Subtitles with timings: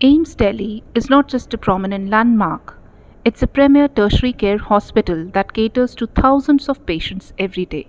[0.00, 2.76] AIIMS Delhi is not just a prominent landmark,
[3.24, 7.86] it's a premier tertiary care hospital that caters to thousands of patients every day.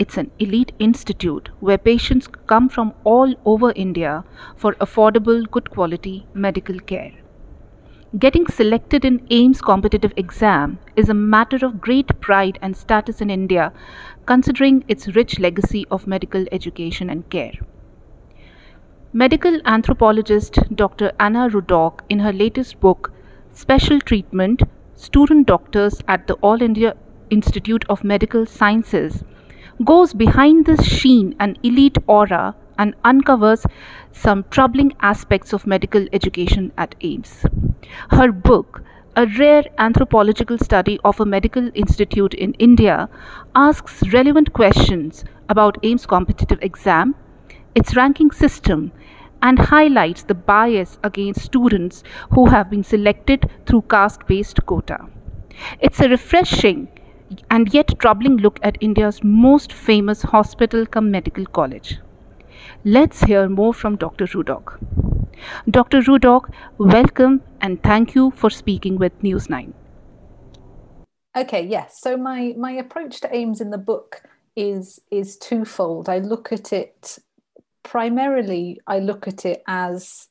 [0.00, 4.24] It's an elite institute where patients come from all over India
[4.56, 7.12] for affordable, good quality medical care.
[8.18, 13.30] Getting selected in AIIMS competitive exam is a matter of great pride and status in
[13.30, 13.72] India
[14.26, 17.52] considering its rich legacy of medical education and care.
[19.12, 21.10] Medical anthropologist Dr.
[21.18, 23.12] Anna Ruddock, in her latest book,
[23.52, 24.62] Special Treatment
[24.94, 26.94] Student Doctors at the All India
[27.28, 29.24] Institute of Medical Sciences,
[29.84, 33.66] goes behind this sheen and elite aura and uncovers
[34.12, 37.82] some troubling aspects of medical education at AIIMS.
[38.12, 38.84] Her book,
[39.16, 43.08] a rare anthropological study of a medical institute in India,
[43.56, 47.16] asks relevant questions about AIIMS competitive exam
[47.74, 48.90] its ranking system,
[49.42, 54.98] and highlights the bias against students who have been selected through caste based quota.
[55.80, 56.88] It's a refreshing
[57.50, 61.98] and yet troubling look at India's most famous hospital come medical college.
[62.84, 64.26] Let's hear more from Dr.
[64.26, 64.78] Ruddock.
[65.70, 66.00] Dr.
[66.00, 69.74] Ruddock, welcome and thank you for speaking with News 9.
[71.36, 72.00] Okay, yes.
[72.00, 74.22] So my my approach to AIIMS in the book
[74.56, 76.08] is is twofold.
[76.08, 77.18] I look at it
[77.82, 80.28] primarily I look at it as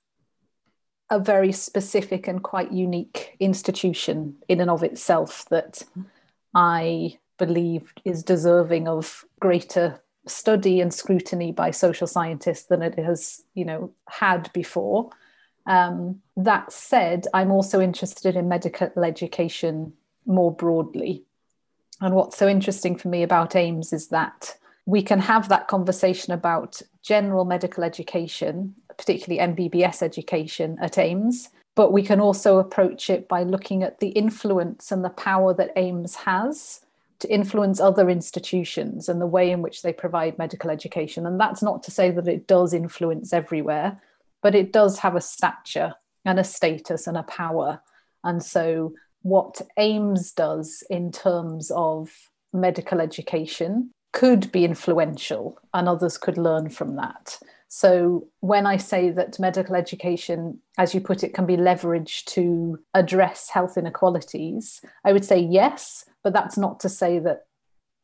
[1.10, 5.82] a very specific and quite unique institution in and of itself that
[6.54, 13.44] I believe is deserving of greater study and scrutiny by social scientists than it has,
[13.56, 15.10] you know, had before.
[15.66, 19.94] Um, that said, I'm also interested in medical education
[20.26, 21.24] more broadly.
[22.02, 24.58] And what's so interesting for me about AIIMS is that
[24.90, 31.94] we can have that conversation about general medical education, particularly MBBS education at AIIMS, but
[31.94, 36.16] we can also approach it by looking at the influence and the power that AIIMS
[36.16, 36.82] has
[37.20, 41.28] to influence other institutions and the way in which they provide medical education.
[41.28, 44.02] And that's not to say that it does influence everywhere,
[44.42, 45.94] but it does have a stature
[46.26, 47.80] and a status and a power.
[48.24, 52.10] And so, what AIIMS does in terms of
[52.52, 57.40] medical education could be influential and others could learn from that.
[57.72, 62.80] So, when I say that medical education, as you put it, can be leveraged to
[62.96, 67.46] address health inequalities, I would say yes, but that's not to say that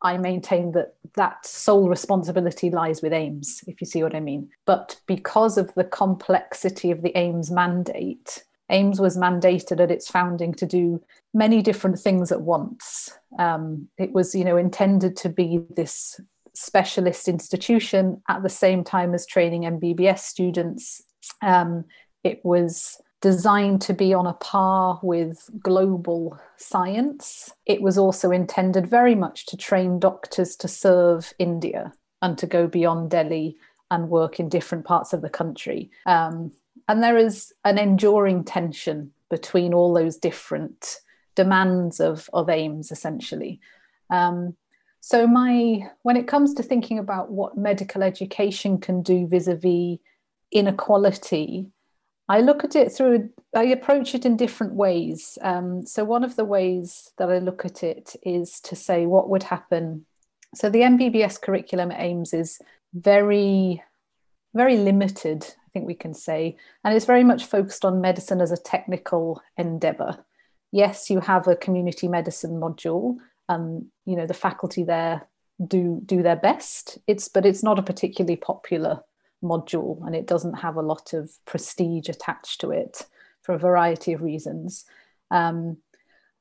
[0.03, 4.49] I maintain that that sole responsibility lies with AIIMS, if you see what I mean.
[4.67, 10.53] But because of the complexity of the AIIMS mandate, AIIMS was mandated at its founding
[10.55, 11.01] to do
[11.33, 13.11] many different things at once.
[13.37, 16.19] Um, it was, you know, intended to be this
[16.53, 21.03] specialist institution at the same time as training MBBS students.
[21.41, 21.85] Um,
[22.23, 27.51] it was designed to be on a par with global science.
[27.65, 32.67] It was also intended very much to train doctors to serve India and to go
[32.67, 33.57] beyond Delhi
[33.91, 35.91] and work in different parts of the country.
[36.05, 36.51] Um,
[36.87, 40.97] and there is an enduring tension between all those different
[41.35, 43.59] demands of, of AIIMS, essentially.
[44.09, 44.55] Um,
[45.01, 49.99] so my when it comes to thinking about what medical education can do vis-a-vis
[50.51, 51.67] inequality,
[52.27, 55.37] I look at it through I approach it in different ways.
[55.41, 59.29] Um, so one of the ways that I look at it is to say what
[59.29, 60.05] would happen.
[60.55, 62.59] So the MBBS curriculum at AIIMS is
[62.93, 63.83] very,
[64.55, 66.55] very limited I think we can say.
[66.83, 70.23] And it's very much focused on medicine as a technical endeavor.
[70.71, 73.17] Yes, you have a community medicine module.
[73.49, 75.27] Um, you know, the faculty there
[75.65, 76.97] do do their best.
[77.07, 79.01] It's but it's not a particularly popular
[79.43, 83.03] module and it doesn't have a lot of prestige attached to it
[83.41, 84.85] for a variety of reasons.
[85.29, 85.77] Um,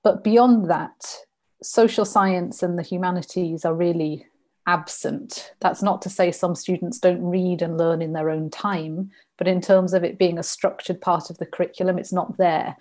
[0.02, 1.16] but beyond that,
[1.62, 4.26] social science and the humanities are really
[4.66, 5.52] absent.
[5.60, 9.48] That's not to say some students don't read and learn in their own time, but
[9.48, 12.76] in terms of it being a structured part of the curriculum, it's not there.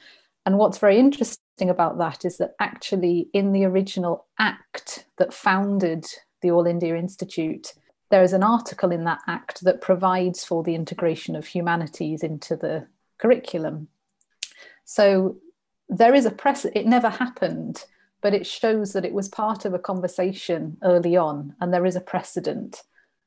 [0.45, 6.05] And what's very interesting about that is that actually, in the original act that founded
[6.41, 7.73] the All India Institute,
[8.09, 12.55] there is an article in that act that provides for the integration of humanities into
[12.55, 12.87] the
[13.17, 13.87] curriculum.
[14.85, 15.37] So
[15.89, 17.85] there is a press, it never happened
[18.23, 21.95] but it shows that it was part of a conversation early on and there is
[21.95, 22.81] a precedent.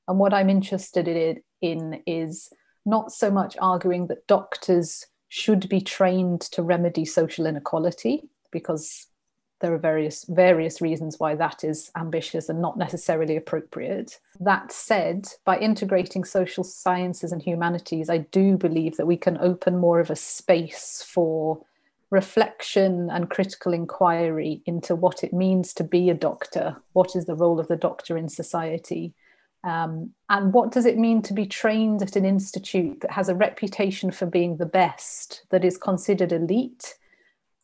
[0.08, 2.50] And what I'm interested in, in is
[2.84, 8.22] not so much arguing that doctors should be trained to remedy social inequality,
[8.52, 9.06] because
[9.60, 14.20] there are various various reasons why that is ambitious and not necessarily appropriate.
[14.38, 19.78] That said, by integrating social sciences and humanities, I do believe that we can open
[19.78, 21.64] more of a space for
[22.10, 27.34] reflection and critical inquiry into what it means to be a doctor, what is the
[27.34, 29.14] role of the doctor in society,
[29.64, 33.34] um, and what does it mean to be trained at an institute that has a
[33.34, 36.94] reputation for being the best, that is considered elite,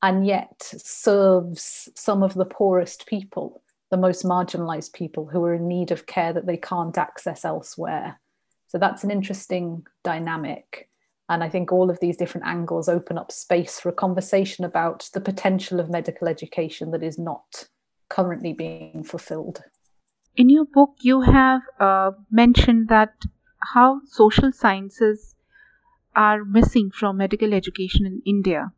[0.03, 3.63] and yet serves some of the poorest people,
[3.93, 8.19] the most marginalized people who are in need of care that they can't access elsewhere?
[8.67, 10.89] So that's an interesting dynamic.
[11.33, 15.09] And I think all of these different angles open up space for a conversation about
[15.15, 17.69] the potential of medical education that is not
[18.11, 19.63] currently being fulfilled.
[20.37, 23.15] In your book, you have uh, mentioned that
[23.73, 25.35] how social sciences
[26.15, 28.73] are missing from medical education in India.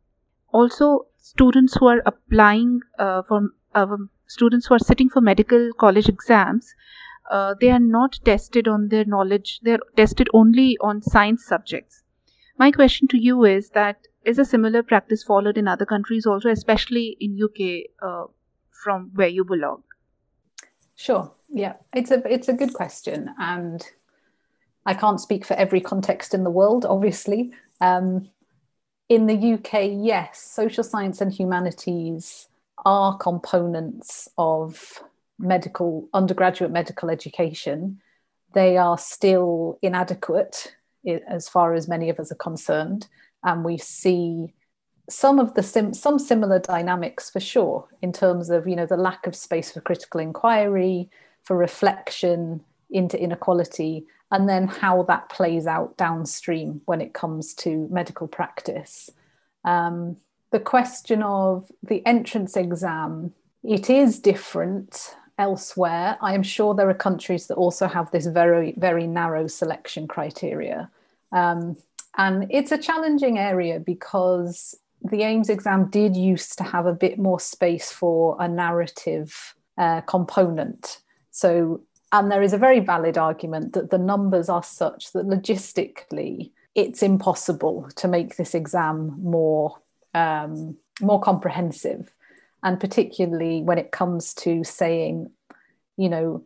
[0.53, 3.97] Also, students who are applying uh, for uh,
[4.27, 6.73] students who are sitting for medical college exams,
[7.29, 9.59] uh, they are not tested on their knowledge.
[9.61, 12.04] They are tested only on science subjects.
[12.57, 16.49] My question to you is that is a similar practice followed in other countries also,
[16.49, 18.25] especially in UK, uh,
[18.71, 19.83] from where you belong?
[20.95, 21.31] Sure.
[21.49, 23.85] Yeah, it's a it's a good question, and
[24.85, 27.51] I can't speak for every context in the world, obviously.
[27.81, 28.29] Um,
[29.09, 32.47] in the UK, yes, social science and humanities
[32.85, 35.03] are components of
[35.37, 37.99] medical undergraduate medical education.
[38.53, 40.75] They are still inadequate
[41.27, 43.07] as far as many of us are concerned.
[43.43, 44.53] And we see
[45.09, 48.97] some of the sim- some similar dynamics for sure in terms of you know the
[48.97, 51.09] lack of space for critical inquiry,
[51.43, 57.87] for reflection into inequality, and then how that plays out downstream when it comes to
[57.91, 59.09] medical practice.
[59.63, 60.17] Um,
[60.51, 66.17] the question of the entrance exam, it is different elsewhere.
[66.21, 70.89] I am sure there are countries that also have this very, very narrow selection criteria.
[71.35, 71.75] Um,
[72.17, 77.19] and it's a challenging area because the AIIMS exam did used to have a bit
[77.19, 80.99] more space for a narrative uh, component.
[81.31, 86.51] So, and there is a very valid argument that the numbers are such that logistically
[86.73, 89.77] it's impossible to make this exam more
[90.13, 92.15] um, more comprehensive,
[92.63, 95.29] and particularly when it comes to saying,
[95.97, 96.45] you know,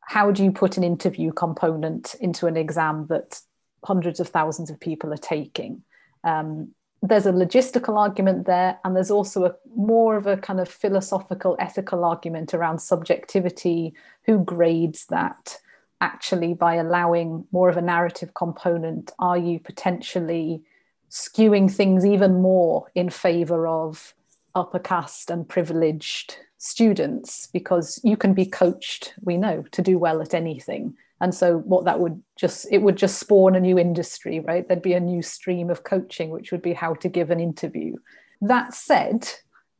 [0.00, 3.40] how do you put an interview component into an exam that
[3.84, 5.82] hundreds of thousands of people are taking.
[6.24, 10.68] Um, there's a logistical argument there, and there's also a more of a kind of
[10.68, 13.92] philosophical, ethical argument around subjectivity.
[14.26, 15.58] Who grades that?
[16.00, 20.62] Actually, by allowing more of a narrative component, are you potentially
[21.10, 24.14] skewing things even more in favor of
[24.54, 27.48] upper caste and privileged students?
[27.52, 31.86] Because you can be coached, we know, to do well at anything and so what
[31.86, 34.66] that would just it would just spawn a new industry right?
[34.68, 37.96] There'd be a new stream of coaching which would be how to give an interview.
[38.42, 39.30] That said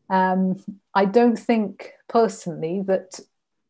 [0.08, 0.62] um,
[0.94, 3.18] i don't think personally that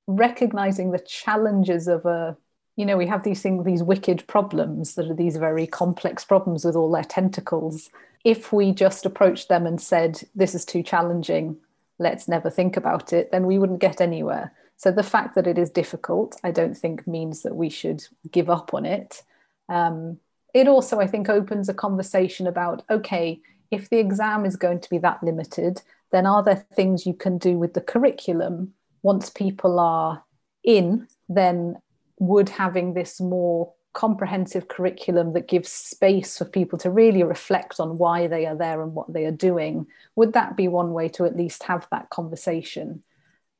[0.07, 2.37] recognizing the challenges of a
[2.77, 6.65] you know we have these things these wicked problems that are these very complex problems
[6.65, 7.91] with all their tentacles.
[8.25, 11.57] If we just approached them and said this is too challenging.
[11.99, 15.58] Let's never think about it then we wouldn't get anywhere so the fact that it
[15.58, 18.02] is difficult, I don't think means that we should
[18.32, 19.23] give up on it.
[19.69, 20.19] Um,
[20.55, 23.40] it also, I think, opens a conversation about okay,
[23.70, 27.39] if the exam is going to be that limited, then are there things you can
[27.39, 30.24] do with the curriculum once people are
[30.65, 31.06] in?
[31.29, 31.77] Then
[32.19, 37.98] would having this more comprehensive curriculum that gives space for people to really reflect on
[37.98, 39.86] why they are there and what they are doing
[40.17, 43.03] would that be one way to at least have that conversation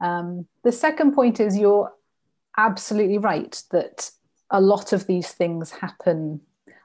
[0.03, 1.93] um, the second point is you're
[2.59, 4.11] absolutely right that
[4.51, 6.41] a lot of these things happen.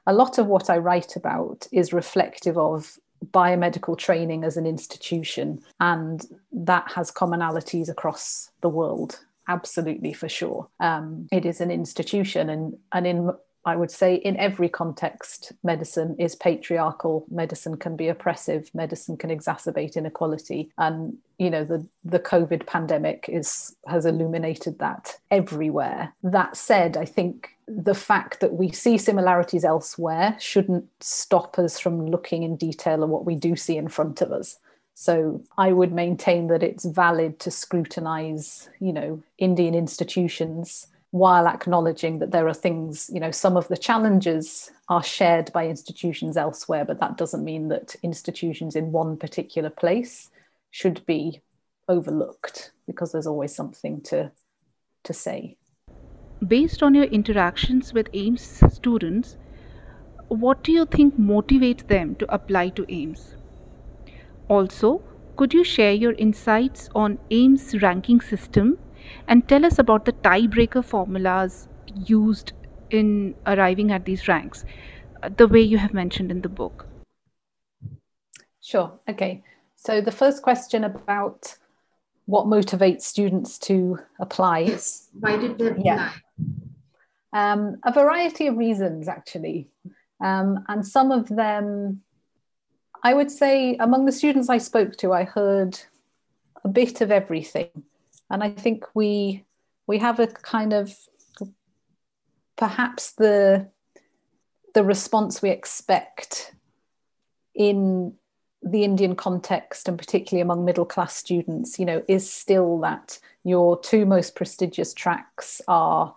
[0.06, 2.98] A lot of what I write about is reflective of
[3.32, 9.20] biomedical training as an institution, and that has commonalities across the world.
[9.48, 10.68] Absolutely, for sure.
[10.80, 13.30] Um, it is an institution, and, and in
[13.64, 17.26] I would say in every context, medicine is patriarchal.
[17.30, 18.70] Medicine can be oppressive.
[18.74, 25.18] Medicine can exacerbate inequality, and you know the the COVID pandemic is has illuminated that
[25.30, 26.14] everywhere.
[26.22, 32.06] That said, I think the fact that we see similarities elsewhere shouldn't stop us from
[32.06, 34.58] looking in detail at what we do see in front of us.
[34.94, 42.18] So I would maintain that it's valid to scrutinize, you know, Indian institutions while acknowledging
[42.18, 46.84] that there are things, you know, some of the challenges are shared by institutions elsewhere,
[46.84, 50.30] but that doesn't mean that institutions in one particular place
[50.70, 51.40] should be
[51.88, 54.30] overlooked because there's always something to
[55.04, 55.56] to say.
[56.46, 59.38] Based on your interactions with AIIMS students,
[60.28, 63.36] what do you think motivates them to apply to AIIMS?
[64.48, 65.02] Also,
[65.36, 68.78] could you share your insights on AIIMS ranking system
[69.26, 72.52] and tell us about the tiebreaker formulas used
[72.90, 74.64] in arriving at these ranks,
[75.22, 76.86] uh, the way you have mentioned in the book?
[78.60, 78.98] Sure.
[79.08, 79.42] Okay.
[79.76, 81.56] So the first question about
[82.26, 84.58] what motivates students to apply.
[84.60, 85.08] Yes.
[85.20, 85.82] Why did they apply?
[85.82, 86.12] Yeah.
[87.32, 89.68] Um, a variety of reasons, actually.
[90.20, 92.02] Um, and some of them,
[93.02, 95.78] I would say, among the students I spoke to, I heard
[96.64, 97.70] a bit of everything.
[98.30, 99.44] And I think we
[99.86, 100.94] we have a kind of
[102.56, 103.68] perhaps the
[104.74, 106.54] the response we expect
[107.54, 108.14] in
[108.62, 113.80] the Indian context and particularly among middle class students, you know, is still that your
[113.80, 116.14] two most prestigious tracks are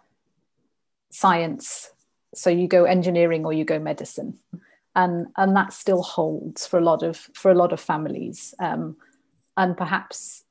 [1.12, 1.92] science.
[2.34, 4.38] So you go engineering or you go medicine.
[4.96, 8.54] And and that still holds for a lot of for a lot of families.
[8.60, 8.98] Um,
[9.56, 10.44] and perhaps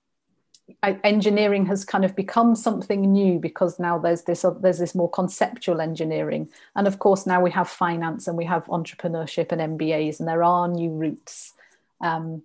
[0.82, 5.10] engineering has kind of become something new because now there's this uh, there's this more
[5.10, 6.48] conceptual engineering.
[6.74, 10.42] And of course now we have finance and we have entrepreneurship and mbas and there
[10.42, 11.52] are new routes.
[12.00, 12.42] Um,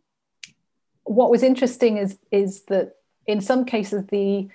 [1.03, 2.95] what was interesting is is that
[3.27, 4.47] in some cases the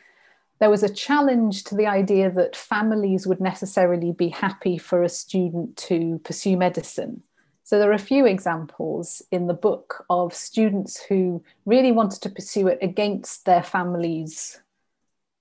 [0.58, 5.08] there was a challenge to the idea that families would necessarily be happy for a
[5.08, 7.22] student to pursue medicine
[7.70, 12.28] so there are a few examples in the book of students who really wanted to
[12.28, 14.60] pursue it against their families'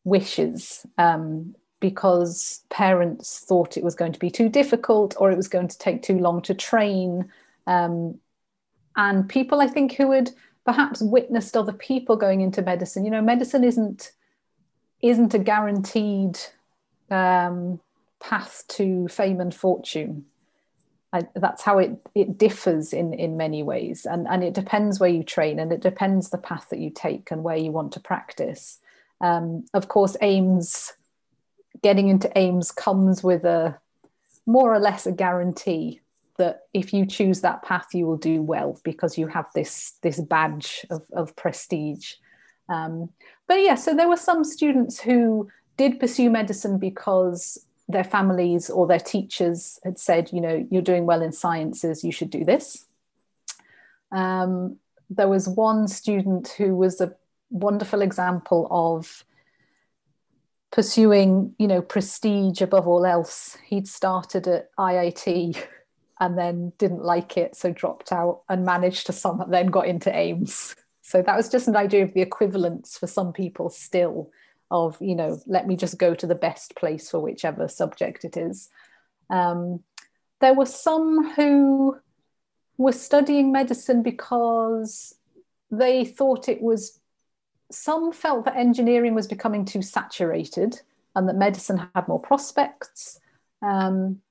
[0.04, 5.48] wishes um, because parents thought it was going to be too difficult or it was
[5.48, 7.32] going to take too long to train.
[7.66, 8.20] Um,
[8.96, 10.30] and people, I think, who had
[10.66, 13.06] perhaps witnessed other people going into medicine.
[13.06, 14.12] You know, medicine isn't
[15.02, 16.38] isn't a guaranteed
[17.10, 17.80] um,
[18.20, 20.26] path to fame and fortune.
[21.12, 24.06] I, that's how it it differs in in many ways.
[24.06, 27.32] And and it depends where you train and it depends the path that you take
[27.32, 28.80] and where you want to practice.
[29.22, 30.94] Um, of course AIIMS
[31.82, 33.78] getting into AIIMS comes with a
[34.46, 36.02] more or less a guarantee
[36.38, 40.20] that if you choose that path you will do well because you have this this
[40.22, 42.14] badge of, of prestige.
[42.70, 43.10] Um,
[43.48, 48.86] but yeah so there were some students who did pursue medicine because their families or
[48.86, 52.86] their teachers had said, you know, you're doing well in sciences, you should do this.
[54.12, 54.78] Um,
[55.10, 57.16] there was one student who was a
[57.50, 59.26] wonderful example of
[60.72, 63.58] pursuing, you know, prestige above all else.
[63.66, 65.58] He'd started at IIT
[66.20, 70.12] and then didn't like it, so dropped out and managed to some then got into
[70.12, 70.76] AIIMS.
[71.02, 74.30] So that was just an idea of the equivalence for some people still
[74.72, 78.38] of you know let me just go to the best place for whichever subject it
[78.38, 78.70] is.
[79.30, 79.84] Um,
[80.42, 81.98] there were some who
[82.78, 85.16] were studying medicine because
[85.70, 87.00] they thought it was
[87.72, 90.82] some felt that engineering was becoming too saturated
[91.16, 93.20] and that medicine had more prospects.
[93.62, 94.22] Um,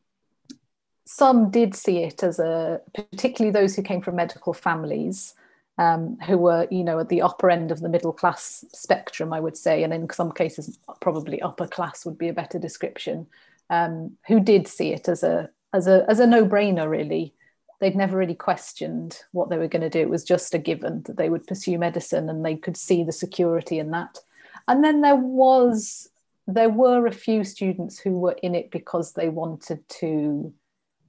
[1.04, 5.34] some did see it as a particularly those who came from medical families
[5.78, 9.40] um, who were, you know, at the upper end of the middle class spectrum, I
[9.40, 13.26] would say, and in some cases, probably upper class would be a better description,
[13.70, 16.88] um, who did see it as a as a as a no brainer.
[16.90, 17.32] Really,
[17.80, 20.00] they'd never really questioned what they were going to do.
[20.00, 23.12] It was just a given that they would pursue medicine, and they could see the
[23.12, 24.18] security in that.
[24.66, 26.08] And then there was
[26.48, 30.52] there were a few students who were in it because they wanted to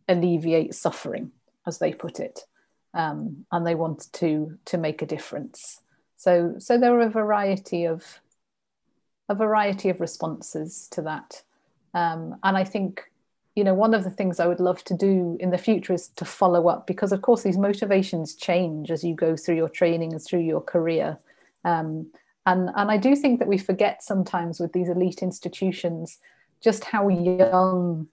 [0.08, 1.32] alleviate suffering,
[1.66, 2.42] as they put it
[2.94, 5.82] um, and they want to to make a difference.
[6.18, 8.22] So so there are a variety of
[9.28, 11.44] a variety of responses to that,
[11.94, 13.04] um, and I think
[13.56, 16.10] you know one of the things I would love to do in the future is
[16.16, 20.14] to follow up because of course these motivations change as you go through your training
[20.14, 21.20] and through your career.
[21.66, 22.12] Um,
[22.46, 26.18] and, and I do think that we forget sometimes with these elite institutions
[26.62, 28.08] just how young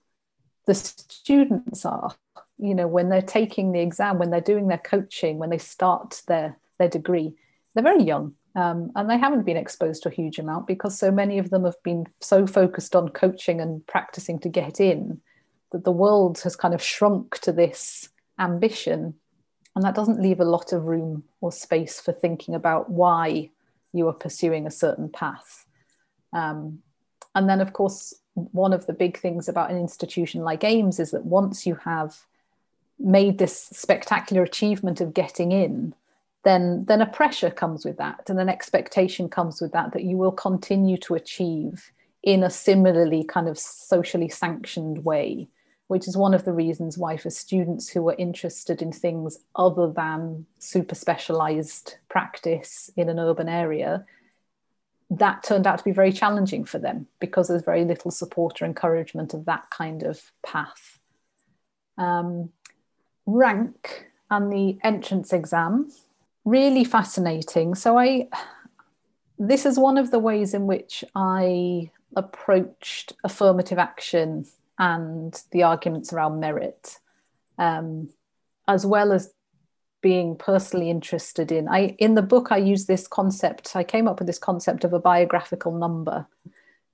[0.66, 2.14] the students are
[2.58, 6.22] you know when they're taking the exam when they're doing their coaching when they start
[6.26, 7.34] their their degree
[7.74, 11.10] they're very young um, and they haven't been exposed to a huge amount because so
[11.10, 15.20] many of them have been so focused on coaching and practicing to get in
[15.72, 18.08] that the world has kind of shrunk to this
[18.38, 19.14] ambition.
[19.74, 23.50] And that doesn't leave a lot of room or space for thinking about why
[23.92, 25.66] you are pursuing a certain path.
[26.32, 26.78] Um,
[27.34, 31.10] and then of course one of the big things about an institution like AIIMS is
[31.10, 32.24] that once you have
[32.98, 35.94] made this spectacular achievement of getting in,
[36.44, 40.16] then then a pressure comes with that and an expectation comes with that that you
[40.16, 41.90] will continue to achieve
[42.22, 45.48] in a similarly kind of socially sanctioned way
[45.88, 49.90] which is one of the reasons why for students who are interested in things other
[49.92, 54.04] than super specialized practice in an urban area
[55.10, 58.64] that turned out to be very challenging for them because there's very little support or
[58.64, 60.98] encouragement of that kind of path.
[61.96, 62.50] Um,
[63.26, 65.90] rank and the entrance exam
[66.44, 68.28] really fascinating so i
[69.38, 74.46] this is one of the ways in which i approached affirmative action
[74.78, 76.98] and the arguments around merit,
[77.58, 78.08] um,
[78.68, 79.32] as well as
[80.02, 81.68] being personally interested in.
[81.68, 83.74] I in the book I use this concept.
[83.74, 86.26] I came up with this concept of a biographical number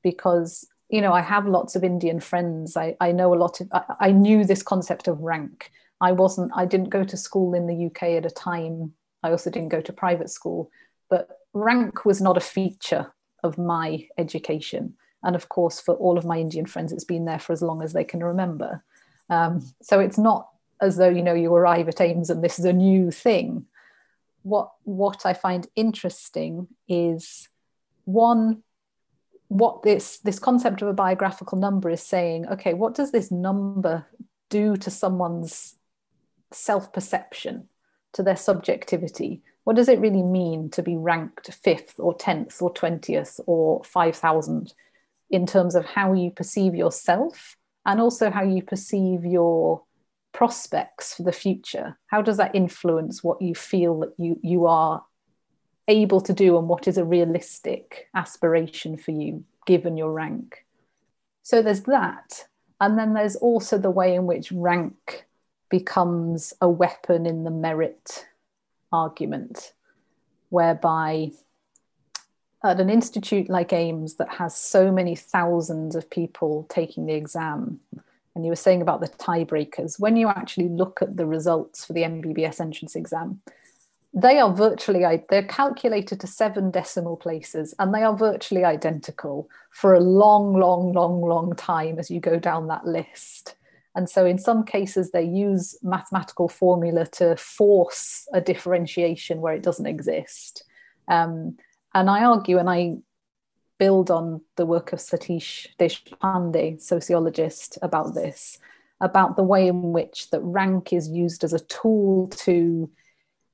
[0.03, 2.77] because you know I have lots of Indian friends.
[2.77, 3.69] I, I know a lot of.
[3.73, 5.71] I, I knew this concept of rank.
[6.03, 6.51] I wasn't.
[6.55, 8.93] I didn't go to school in the UK at a time.
[9.23, 10.69] I also didn't go to private school,
[11.09, 13.13] but rank was not a feature
[13.45, 14.95] of my education.
[15.23, 17.83] And of course, for all of my Indian friends, it's been there for as long
[17.83, 18.83] as they can remember.
[19.31, 20.49] Um, so it's not
[20.81, 23.67] as though you know you arrive at AIIMS and this is a new thing.
[24.43, 27.49] What what I find interesting is
[28.05, 28.65] one
[29.47, 34.07] what this this concept of a biographical number is saying okay what does this number
[34.49, 35.77] do to someone's
[36.55, 37.69] self-perception
[38.13, 42.73] to their subjectivity what does it really mean to be ranked fifth or 10th or
[42.73, 44.75] 20th or 5000
[45.31, 47.57] in terms of how you perceive yourself
[47.87, 49.83] and also how you perceive your
[50.33, 51.99] prospects for the future?
[52.09, 55.05] How does that influence what you feel that you you are
[55.89, 60.65] able to do and what is a realistic aspiration for you given your rank?
[61.43, 62.47] So there's that.
[62.81, 65.25] And then there's also the way in which rank
[65.73, 68.27] becomes a weapon in the merit
[68.93, 69.73] argument
[70.51, 71.33] whereby
[72.63, 77.81] at an institute like AIIMS that has so many thousands of people taking the exam,
[78.35, 81.95] and you were saying about the tiebreakers, when you actually look at the results for
[81.95, 83.41] the MBBS entrance exam,
[84.13, 89.95] they are virtually they're calculated to seven decimal places and they are virtually identical for
[89.95, 93.55] a long long long long time as you go down that list
[93.95, 99.63] and so in some cases they use mathematical formula to force a differentiation where it
[99.63, 100.65] doesn't exist
[101.09, 101.57] um,
[101.95, 102.97] and I argue and I
[103.79, 108.59] build on the work of Satish Deshpande, sociologist, about this,
[109.01, 112.89] about the way in which that rank is used as a tool to,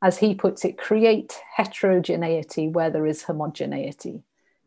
[0.03, 4.23] as he puts it, create heterogeneity where there is homogeneity.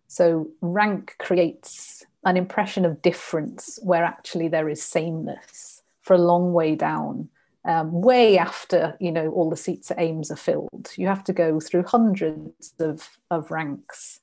[0.08, 6.54] So rank creates an impression of difference where actually there is sameness for a long
[6.54, 7.30] way down
[7.66, 10.92] um, way after you know all the seats at AIIMS are filled.
[10.96, 14.22] You have to go through hundreds of, of ranks,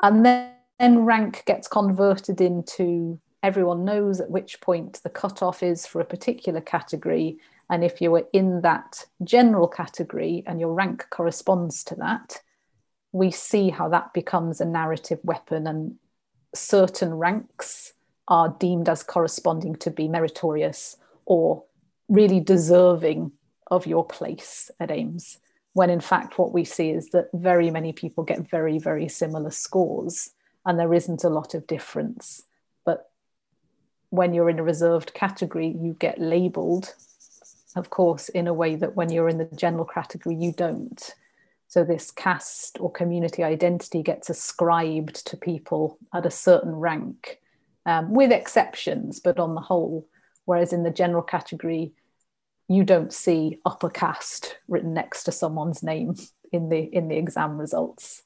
[0.00, 5.86] and then, then rank gets converted into everyone knows at which point the cutoff is
[5.86, 7.38] for a particular category.
[7.70, 12.40] And if you were in that general category and your rank corresponds to that,
[13.12, 15.96] we see how that becomes a narrative weapon, and
[16.54, 17.92] certain ranks
[18.28, 21.64] are deemed as corresponding to be meritorious or
[22.08, 23.32] really deserving
[23.70, 25.38] of your place at AIIMS.
[25.72, 29.50] When in fact, what we see is that very many people get very, very similar
[29.50, 30.30] scores
[30.66, 32.42] and there isn't a lot of difference.
[32.84, 33.10] But
[34.10, 36.94] when you're in a reserved category, you get labeled,
[37.76, 41.14] of course, in a way that when you're in the general category, you don't.
[41.70, 47.38] So, this caste or community identity gets ascribed to people at a certain rank,
[47.86, 50.08] um, with exceptions, but on the whole.
[50.46, 51.92] Whereas in the general category,
[52.66, 56.16] you don't see upper caste written next to someone's name
[56.50, 58.24] in the in the exam results.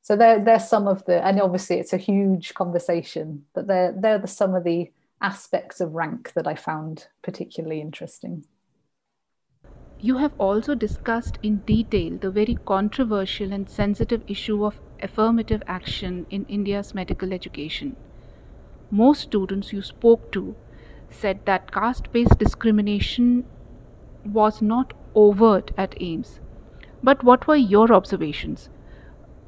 [0.00, 4.18] So they're they're some of the and obviously it's a huge conversation, but they're they're
[4.18, 8.46] the some of the aspects of rank that I found particularly interesting.
[10.06, 16.26] You have also discussed in detail the very controversial and sensitive issue of affirmative action
[16.30, 17.96] in India's medical education.
[18.88, 20.54] Most students you spoke to
[21.10, 23.46] said that caste based discrimination
[24.24, 26.38] was not overt at AIIMS.
[27.02, 28.68] But what were your observations?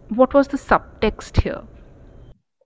[0.09, 1.63] What was the subtext here?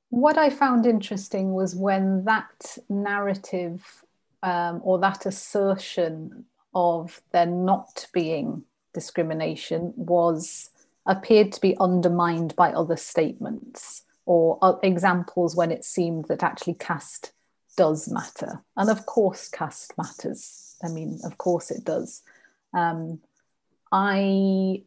[0.08, 4.02] What I found interesting was when that narrative
[4.42, 10.70] um, or that assertion of there not being discrimination was
[11.06, 17.32] appeared to be undermined by other statements or examples when it seemed that actually caste
[17.76, 18.62] does matter.
[18.76, 20.76] And of course, caste matters.
[20.84, 22.22] I mean, of course it does.
[22.72, 23.20] Um,
[23.90, 24.82] I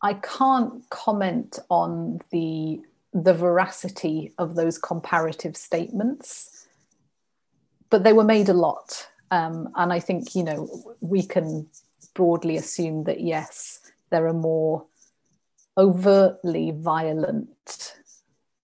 [0.00, 6.66] I can't comment on the the veracity of those comparative statements,
[7.90, 10.68] but they were made a lot, um, and I think you know
[11.00, 11.66] we can
[12.14, 14.84] broadly assume that yes, there are more
[15.78, 17.96] overtly violent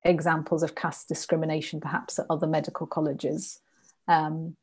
[0.04, 3.60] examples of caste discrimination, perhaps at other medical colleges.
[4.08, 4.56] Um,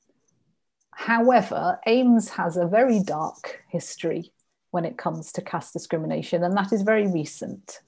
[0.91, 4.31] however, AIIMS has a very dark history
[4.69, 7.79] when it comes to caste discrimination, and that is very recent.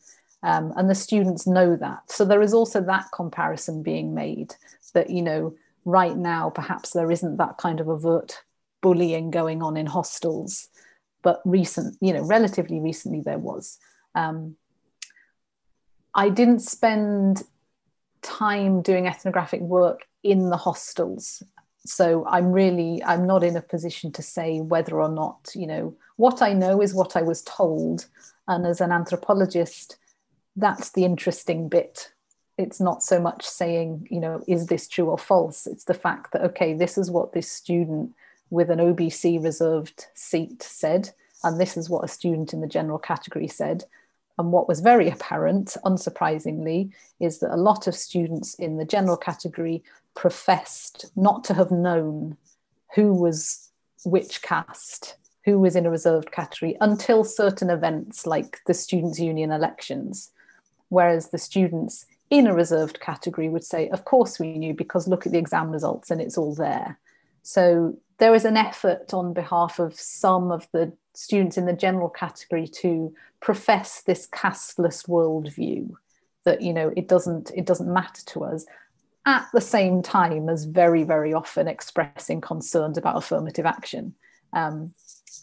[0.42, 2.12] Um, and the students know that.
[2.12, 4.56] So there is also that comparison being made
[4.94, 5.56] that, you know,
[5.88, 8.44] right now, perhaps there isn't that kind of overt
[8.82, 10.68] bullying going on in hostels,
[11.24, 13.80] but recent, you know, relatively recently there was.
[14.14, 14.58] Um,
[16.14, 17.44] I didn't spend
[18.22, 21.42] time doing ethnographic work in the hostels.
[21.86, 25.96] So I'm really, I'm not in a position to say whether or not, you know,
[26.18, 28.08] what I know is what I was told.
[28.46, 29.96] And as an anthropologist,
[30.58, 32.12] that's the interesting bit.
[32.58, 35.68] It's not so much saying, you know, is this true or false?
[35.68, 38.14] It's the fact that, okay, this is what this student
[38.50, 41.12] with an OBC reserved seat said,
[41.44, 43.86] and this is what a student in the general category said.
[44.40, 49.18] And what was very apparent, unsurprisingly, is that a lot of students in the general
[49.18, 49.84] category
[50.16, 52.38] professed not to have known
[52.96, 53.70] who was
[54.06, 59.52] which caste, who was in a reserved category until certain events like the Students' Union
[59.52, 60.32] elections.
[60.90, 65.26] Whereas the students in a reserved category would say, Of course we knew, because look
[65.26, 67.00] at the exam results and it's all there.
[67.44, 72.10] So there is an effort on behalf of some of the students in the general
[72.10, 75.92] category to profess this casteless worldview
[76.44, 78.66] that you know it doesn't it doesn't matter to us
[79.26, 84.14] at the same time as very very often expressing concerns about affirmative action
[84.54, 84.94] um,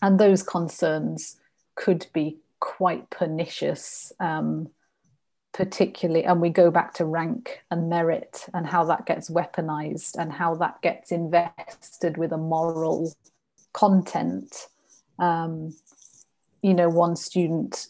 [0.00, 1.36] and those concerns
[1.74, 4.68] could be quite pernicious um,
[5.54, 10.32] particularly and we go back to rank and merit and how that gets weaponized and
[10.32, 13.14] how that gets invested with a moral
[13.72, 14.66] content
[15.18, 15.74] um,
[16.60, 17.86] you know one student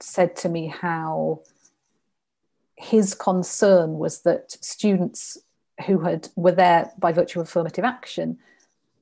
[0.00, 1.40] said to me how
[2.76, 5.38] his concern was that students
[5.86, 8.38] who had were there by virtue of affirmative action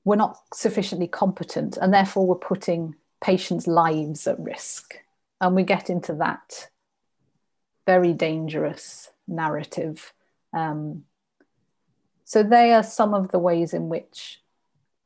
[0.04, 4.94] were not sufficiently competent and therefore were putting patients' lives at risk.
[5.40, 6.68] And we get into that
[7.86, 10.12] very dangerous narrative.
[10.52, 11.04] Um,
[12.24, 14.40] so, they are some of the ways in which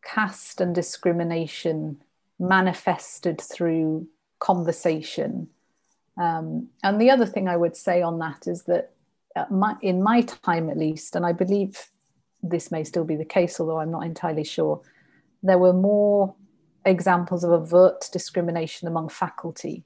[0.04, 2.02] caste and discrimination
[2.38, 4.06] manifested through
[4.38, 5.48] conversation.
[6.16, 8.92] Um, and the other thing I would say on that is that
[9.50, 11.88] my, in my time at least, and I believe
[12.42, 14.80] this may still be the case, although I'm not entirely sure,
[15.42, 16.34] there were more
[16.84, 19.84] examples of overt discrimination among faculty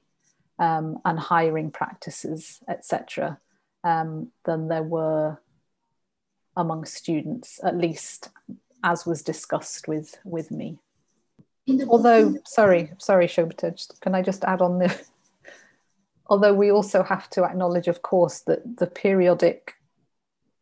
[0.61, 3.39] um, and hiring practices, etc.,
[3.83, 5.39] um, than there were
[6.55, 8.29] among students, at least
[8.83, 10.77] as was discussed with with me.
[11.87, 14.95] Although, sorry, sorry, Shobita, can I just add on the?
[16.27, 19.73] Although we also have to acknowledge, of course, that the periodic,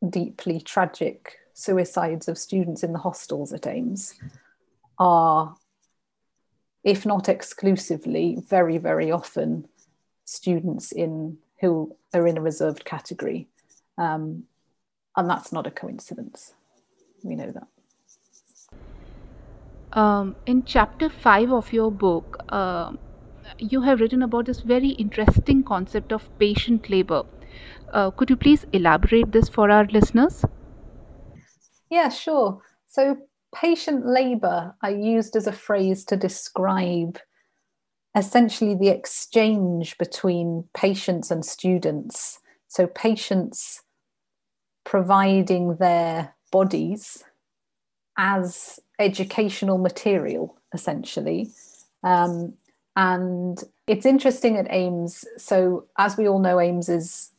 [0.08, 4.16] deeply tragic suicides of students in the hostels at AIIMS
[4.98, 5.56] are,
[6.84, 9.68] if not exclusively, very, very often
[10.30, 13.48] students in who are in a reserved category.
[13.98, 14.44] Um,
[15.18, 16.54] and that's not a coincidence.
[17.24, 17.68] We know that.
[20.00, 22.94] Um, in chapter 5 of your book, uh,
[23.58, 27.24] you have written about this very interesting concept of patient labor.
[27.92, 30.46] Uh, could you please elaborate this for our listeners?
[31.90, 32.62] Yeah, sure.
[32.86, 33.18] So,
[33.54, 37.18] patient labor I used as a phrase to describe
[38.20, 42.40] essentially the exchange between patients and students.
[42.68, 43.82] So, patients
[44.84, 47.24] providing their bodies
[48.18, 51.50] as educational material, essentially.
[52.04, 52.54] Um,
[52.96, 55.26] and it's interesting at AIIMS.
[55.38, 57.32] So, as we all know, AIIMS is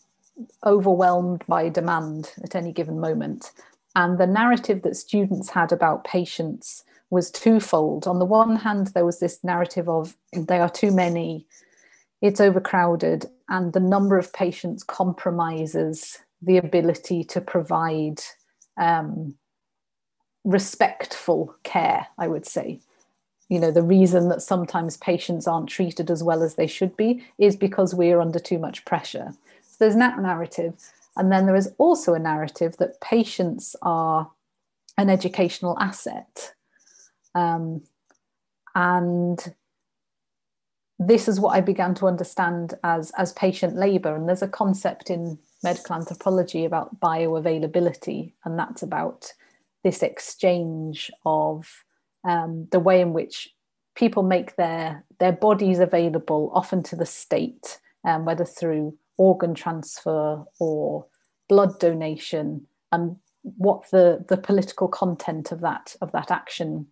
[0.65, 3.53] overwhelmed by demand at any given moment.
[3.95, 8.07] And the narrative that students had about patients was twofold.
[8.07, 11.47] On the one hand, there was this narrative of they are too many,
[12.23, 18.21] it's overcrowded, and the number of patients compromises the ability to provide
[18.79, 19.35] um,
[20.45, 22.81] respectful care, I would say.
[23.49, 27.25] You know, the reason that sometimes patients aren't treated as well as they should be
[27.37, 29.35] is because we are under too much pressure.
[29.63, 30.75] So there's that narrative.
[31.17, 34.31] And then there is also a narrative that patients are
[34.97, 36.55] an educational asset.
[37.35, 37.83] Um,
[38.75, 39.55] and
[40.99, 44.15] this is what I began to understand as as patient labour.
[44.15, 49.33] And there's a concept in medical anthropology about bioavailability, and that's about
[49.83, 51.85] this exchange of
[52.25, 53.49] um, the way in which
[53.95, 60.45] people make their their bodies available, often to the state, um, whether through organ transfer
[60.59, 61.07] or
[61.49, 66.87] blood donation, and what the the political content of that of that action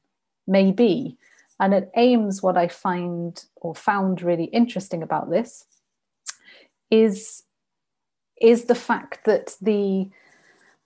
[0.48, 1.16] may be.
[1.60, 5.64] And at AIIMS, what I find or found really interesting about this
[6.90, 7.44] is,
[8.40, 10.08] is the fact that the,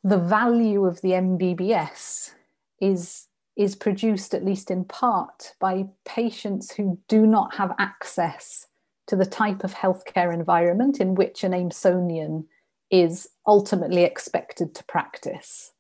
[0.03, 2.33] the value of the MBBS
[2.81, 8.67] is, is produced, at least in part, by patients who do not have access
[9.07, 12.47] to the type of healthcare environment in which an AIIMSonian
[12.91, 15.73] is ultimately expected to practice.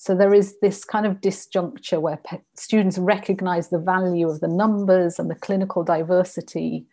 [0.00, 4.48] So there is this kind of disjuncture where pe- students recognize the value of the
[4.48, 6.86] numbers and the clinical diversity.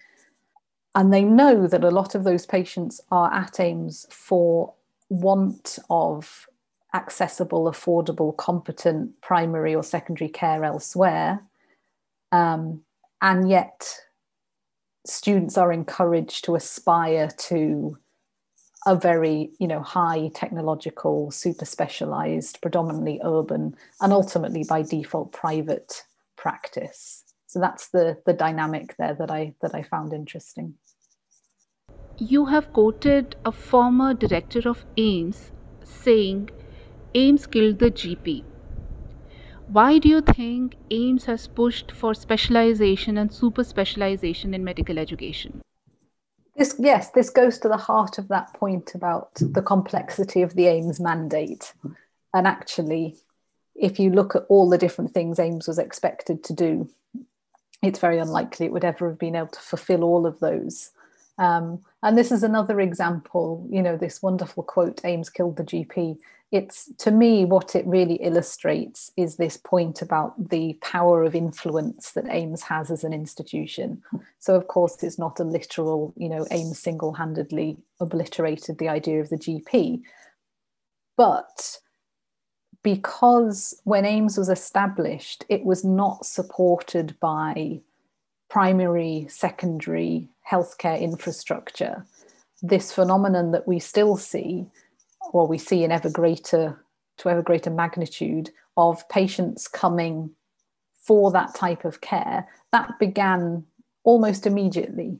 [0.93, 4.73] And they know that a lot of those patients are at AIIMS for
[5.07, 6.47] want of
[6.93, 11.41] accessible, affordable, competent primary or secondary care elsewhere.
[12.33, 12.81] Um,
[13.21, 14.01] and yet,
[15.05, 17.97] students are encouraged to aspire to
[18.87, 26.03] a very you know high technological super specialized predominantly urban and ultimately by default private
[26.37, 30.73] practice so that's the the dynamic there that i that i found interesting
[32.19, 35.51] you have quoted a former director of AIIMS
[35.83, 36.49] saying
[37.13, 38.43] AIIMS killed the GP.
[39.67, 45.61] Why do you think AIIMS has pushed for specialization and super specialization in medical education?
[46.57, 50.63] This, yes, this goes to the heart of that point about the complexity of the
[50.63, 51.73] AIIMS mandate.
[52.33, 53.15] And actually,
[53.75, 56.89] if you look at all the different things AIIMS was expected to do,
[57.83, 60.91] it's very unlikely it would ever have been able to fulfill all of those.
[61.37, 66.17] Um, and this is another example, you know, this wonderful quote, AIIMS killed the GP
[66.51, 72.11] it's to me what it really illustrates is this point about the power of influence
[72.13, 74.01] that AIIMS has as an institution.
[74.39, 79.19] So, of course, it's not a literal, you know, AIIMS single handedly obliterated the idea
[79.19, 80.03] of the GP.
[81.17, 81.79] But
[82.81, 87.81] because when AIIMS was established, it was not supported by
[88.49, 92.05] primary, secondary healthcare infrastructure.
[92.61, 94.67] This phenomenon that we still see
[95.33, 96.83] or we see in ever greater
[97.17, 100.31] to ever greater magnitude of patients coming
[101.01, 103.65] for that type of care that began
[104.03, 105.17] almost immediately.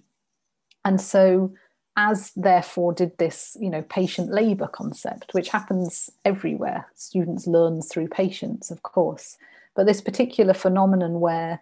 [0.86, 1.54] And so
[2.00, 6.88] as therefore did this you know patient labor concept which happens everywhere.
[6.96, 9.38] Students learn through patients of course.
[9.76, 11.62] But this particular phenomenon where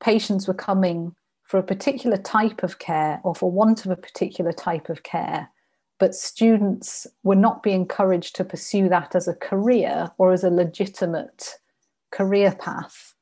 [0.00, 1.14] patients were coming
[1.44, 5.50] for a particular type of care or for want of a particular type of care
[6.00, 10.50] but students were not being encouraged to pursue that as a career or as a
[10.50, 11.58] legitimate
[12.10, 13.14] career path.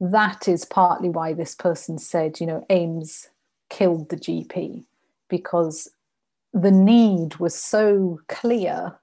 [0.00, 3.28] That is partly why this person said, you know, AIIMS
[3.70, 4.84] killed the GP
[5.30, 5.88] because
[6.52, 8.98] the need was so clear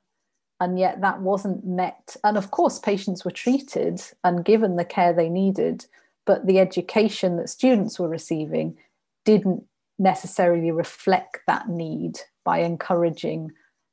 [0.60, 2.18] and yet that wasn't met.
[2.24, 5.86] And of course, patients were treated and given the care they needed,
[6.26, 8.78] but the education that students were receiving
[9.24, 9.64] didn't
[10.00, 13.52] necessarily reflect that need by encouraging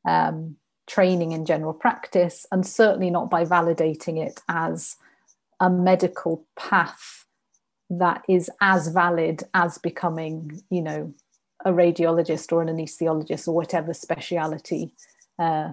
[0.09, 4.97] um, training in general practice and certainly not by validating it as
[5.61, 7.27] a medical path
[7.91, 11.13] that is as valid as becoming, you know,
[11.65, 14.95] a radiologist or an anesthesiologist or whatever speciality
[15.39, 15.73] uh,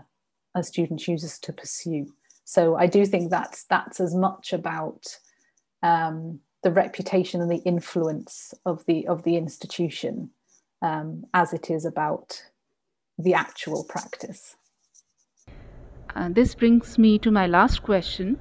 [0.56, 2.08] a student chooses to pursue.
[2.44, 5.06] So I do think that's that's as much about
[5.84, 10.32] um, the reputation and the influence of the of the institution
[10.82, 12.44] um, as it is about
[13.18, 14.56] the actual practice.
[16.16, 18.40] Uh, this brings me to my last question.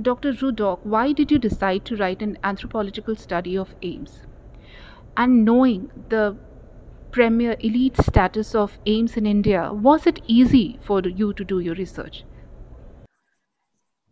[0.00, 0.32] Dr.
[0.32, 4.26] Ruddock, why did you decide to write an anthropological study of AIIMS?
[5.16, 6.36] And knowing the
[7.10, 11.74] premier elite status of AIIMS in India, was it easy for you to do your
[11.74, 12.24] research?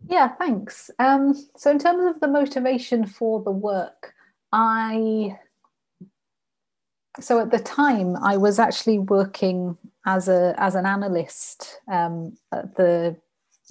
[0.06, 0.90] Yeah, thanks.
[0.98, 4.14] Um, so, in terms of the motivation for the work,
[4.52, 5.38] I
[7.20, 12.76] so at the time I was actually working as a as an analyst um, at
[12.76, 13.16] the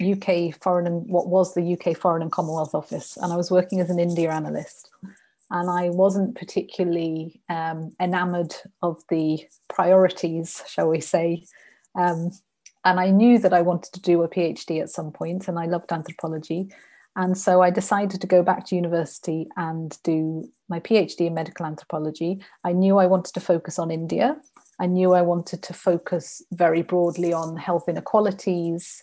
[0.00, 3.80] UK foreign and what was the UK Foreign and Commonwealth Office, and I was working
[3.80, 4.90] as an India analyst,
[5.50, 11.44] and I wasn't particularly um, enamoured of the priorities, shall we say.
[11.98, 12.30] Um,
[12.84, 15.66] and I knew that I wanted to do a PhD at some point, and I
[15.66, 16.68] loved anthropology.
[17.16, 21.66] And so I decided to go back to university and do my PhD in medical
[21.66, 22.40] anthropology.
[22.64, 24.36] I knew I wanted to focus on India.
[24.78, 29.02] I knew I wanted to focus very broadly on health inequalities.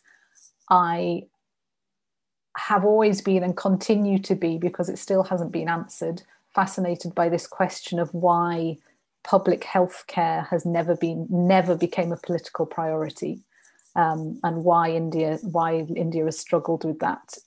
[0.70, 1.24] I
[2.58, 7.28] have always been and continue to be, because it still hasn't been answered, fascinated by
[7.28, 8.78] this question of why
[9.26, 13.42] public health care has never been never became a political priority
[13.96, 17.38] um, and why India why India has struggled with that.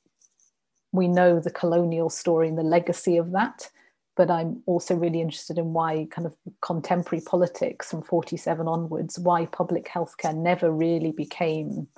[0.93, 3.69] We know the colonial story and the legacy of that,
[4.17, 9.47] but I'm also really interested in why kind of contemporary politics from 47 onwards, why
[9.47, 11.89] public healthcare never really became,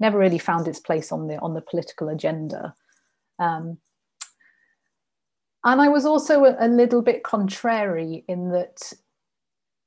[0.00, 2.74] never really found its place on the on the political agenda.
[3.38, 3.78] Um,
[5.64, 8.92] and I was also a, a little bit contrary in that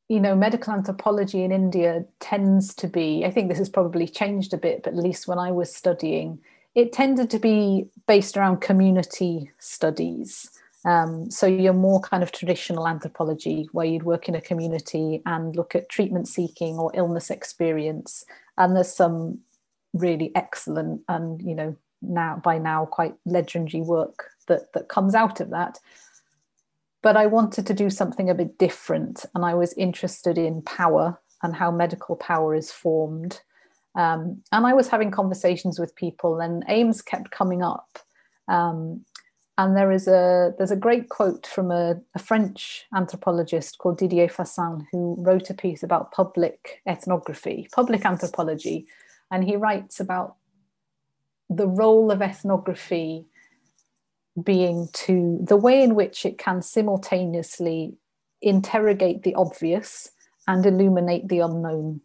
[0.07, 4.53] you know, medical anthropology in India tends to be, I think this has probably changed
[4.53, 6.39] a bit, but at least when I was studying,
[6.75, 10.51] it tended to be based around community studies.
[10.85, 15.55] Um, so you're more kind of traditional anthropology, where you'd work in a community and
[15.55, 18.25] look at treatment seeking or illness experience.
[18.57, 19.39] And there's some
[19.93, 25.39] really excellent and, you know, now by now quite legendary work that, that comes out
[25.39, 25.79] of that
[27.05, 29.27] but I wanted to do something a bit different.
[29.35, 33.41] And I was interested in power and how medical power is formed.
[33.93, 37.99] Um, and I was having conversations with people, and AIIMS kept coming up.
[38.47, 39.05] Um,
[39.59, 44.27] and there is a there's a great quote from a, a, French anthropologist called Didier
[44.27, 48.87] Fassin who wrote a piece about public ethnography, public anthropology,
[49.31, 50.37] and he writes about
[51.51, 53.27] the role of ethnography
[54.43, 57.95] being to the way in which it can simultaneously
[58.41, 60.10] interrogate the obvious
[60.48, 62.02] and illuminate the unknown.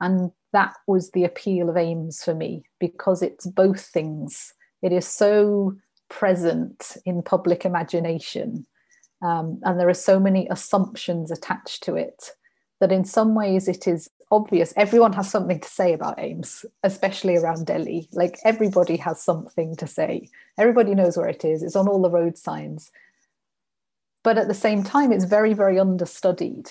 [0.00, 4.52] And that was the appeal of AIIMS for me because it's both things.
[4.82, 5.76] It is so
[6.08, 8.66] present in public imagination,
[9.22, 12.32] um, and there are so many assumptions attached to it
[12.80, 17.36] that in some ways it is obvious everyone has something to say about AIIMS, especially
[17.36, 18.08] around Delhi.
[18.12, 20.30] Like everybody has something to say.
[20.58, 21.62] Everybody knows where it is.
[21.62, 22.90] It's on all the road signs.
[24.24, 26.70] But at the same time, it's very, very understudied.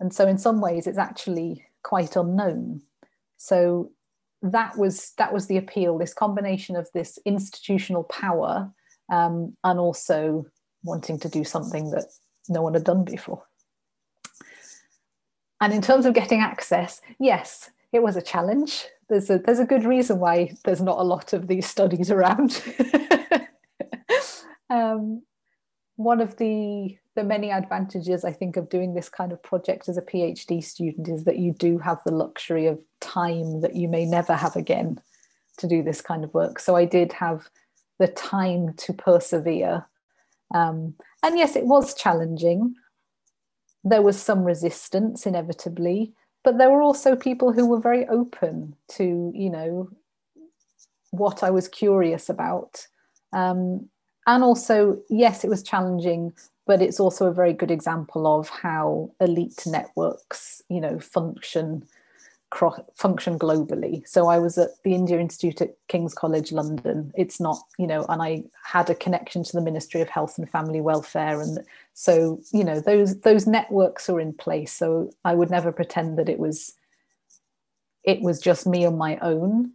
[0.00, 2.82] And so in some ways it's actually quite unknown.
[3.36, 3.92] So
[4.42, 8.72] that was that was the appeal, this combination of this institutional power
[9.10, 10.46] um, and also
[10.82, 12.06] wanting to do something that
[12.48, 13.44] no one had done before.
[15.60, 18.86] And in terms of getting access, yes, it was a challenge.
[19.08, 22.62] There's a there's a good reason why there's not a lot of these studies around.
[24.70, 25.22] um,
[25.96, 29.96] one of the the many advantages I think of doing this kind of project as
[29.96, 34.04] a PhD student is that you do have the luxury of time that you may
[34.04, 35.00] never have again
[35.56, 36.58] to do this kind of work.
[36.58, 37.48] So I did have
[37.98, 39.86] the time to persevere.
[40.54, 42.74] Um, and yes, it was challenging
[43.86, 46.12] there was some resistance inevitably
[46.44, 49.88] but there were also people who were very open to you know
[51.10, 52.86] what i was curious about.
[53.32, 53.88] Um,
[54.26, 56.32] and also yes it was challenging
[56.66, 61.86] but it's also a very good example of how elite networks you know function
[62.50, 64.06] cross, function globally.
[64.06, 67.12] So I was at the India Institute at King's College London.
[67.16, 70.48] It's not, you know, and I had a connection to the Ministry of Health and
[70.48, 71.58] Family Welfare, and
[71.94, 74.72] so you know those those networks are in place.
[74.72, 76.74] So I would never pretend that it was
[78.04, 79.72] it was just me on my own,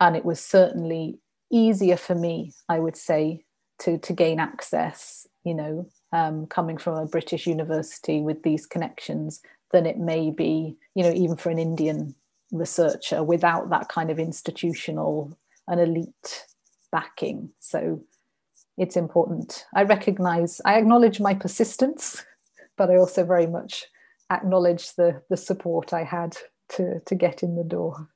[0.00, 1.18] and it was certainly
[1.50, 3.44] easier for me, I would say,
[3.80, 5.26] to to gain access.
[5.44, 9.40] You know, um, coming from a British university with these connections
[9.72, 12.14] than it may be, you know, even for an Indian
[12.52, 16.46] researcher without that kind of institutional and elite
[16.90, 17.50] backing.
[17.58, 18.02] So
[18.76, 19.64] it's important.
[19.74, 22.24] I recognize, I acknowledge my persistence,
[22.76, 23.86] but I also very much
[24.30, 26.36] acknowledge the, the support I had
[26.70, 28.08] to, to get in the door.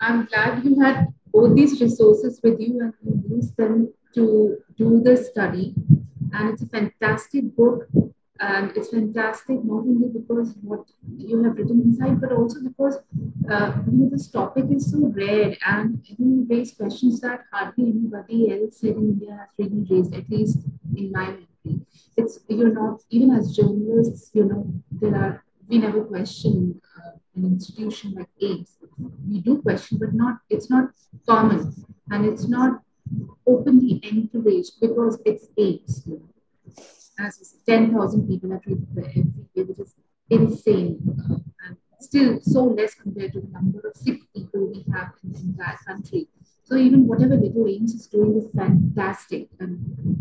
[0.00, 5.00] I'm glad you had both these resources with you and you used them to do
[5.00, 5.74] the study.
[6.32, 7.86] And it's a fantastic book
[8.40, 10.84] and it's fantastic not only because what
[11.16, 12.98] you have written inside but also because
[13.48, 18.50] uh, you know this topic is so rare and you raise questions that hardly anybody
[18.52, 20.58] else in india has really raised at least
[20.96, 21.80] in my memory
[22.16, 27.44] it's you're not even as journalists you know there are we never question uh, an
[27.44, 28.76] institution like AIIMS.
[29.28, 30.90] We do question, but not it's not
[31.28, 31.74] common
[32.10, 32.82] and it's not
[33.46, 36.06] openly encouraged because it's AIIMS.
[36.06, 36.33] You know
[37.18, 39.22] as you said, 10,000 people are treated every
[39.54, 39.94] day, which is
[40.30, 40.98] insane.
[41.66, 45.38] And still so less compared to the number of sick people we have in the
[45.40, 46.28] entire country.
[46.64, 49.78] So even whatever little AIIMS is doing is fantastic, and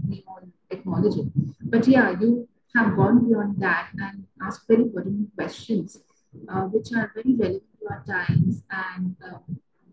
[0.07, 1.27] we all acknowledge it.
[1.61, 5.99] But yeah, you have gone beyond that and asked very pertinent questions,
[6.49, 9.37] uh, which are very relevant to our times and uh,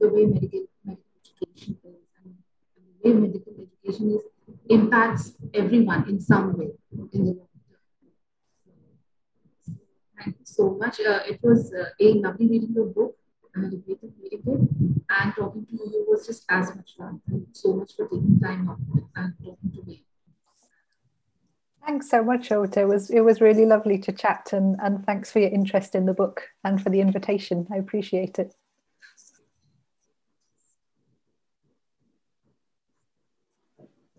[0.01, 2.35] the way medical, medical education is, and
[3.03, 4.23] the way medical education is
[4.71, 6.71] impacts everyone in some way
[7.13, 7.49] in the world.
[10.23, 11.01] Thank you so much.
[11.01, 13.17] Uh, it was uh, a lovely reading your book.
[13.57, 15.01] I had a great time reading it.
[15.11, 17.21] And talking to you was just as much fun.
[17.29, 18.79] Thank you so much for taking time out
[19.17, 20.05] and talking to me.
[21.85, 22.83] Thanks so much, Ota.
[22.83, 26.05] It was it was really lovely to chat and, and thanks for your interest in
[26.05, 27.67] the book and for the invitation.
[27.73, 28.55] I appreciate it.